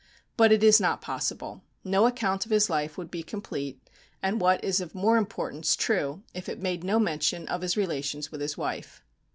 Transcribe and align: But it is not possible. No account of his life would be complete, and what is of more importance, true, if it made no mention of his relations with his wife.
But 0.35 0.51
it 0.51 0.63
is 0.63 0.81
not 0.81 0.99
possible. 0.99 1.61
No 1.83 2.07
account 2.07 2.43
of 2.47 2.51
his 2.51 2.71
life 2.71 2.97
would 2.97 3.11
be 3.11 3.21
complete, 3.21 3.87
and 4.19 4.41
what 4.41 4.63
is 4.63 4.81
of 4.81 4.95
more 4.95 5.15
importance, 5.15 5.75
true, 5.75 6.23
if 6.33 6.49
it 6.49 6.59
made 6.59 6.83
no 6.83 6.97
mention 6.97 7.47
of 7.47 7.61
his 7.61 7.77
relations 7.77 8.31
with 8.31 8.41
his 8.41 8.57
wife. 8.57 9.03